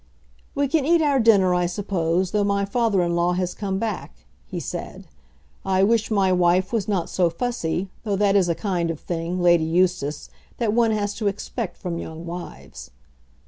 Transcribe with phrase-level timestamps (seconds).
[0.55, 4.25] "We can eat our dinner, I suppose, though my father in law has come back,"
[4.47, 5.05] he said.
[5.63, 9.39] "I wish my wife was not so fussy, though that is a kind of thing,
[9.39, 12.89] Lady Eustace, that one has to expect from young wives."